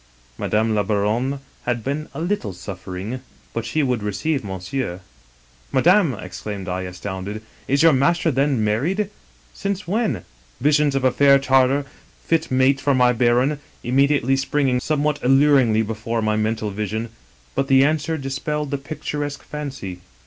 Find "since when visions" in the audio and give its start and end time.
9.63-10.95